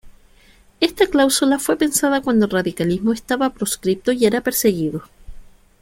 [0.79, 5.03] Esta cláusula fue pensada cuando el radicalismo estaba proscripto y era perseguido.